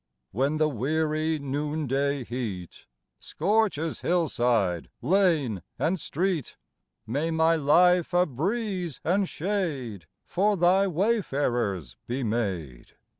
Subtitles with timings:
[0.31, 2.87] When the weary noonday heat
[3.19, 6.57] Scorches hillside, lane, and street,
[7.05, 12.93] May my life a breeze and shade For Thy wayfarers be made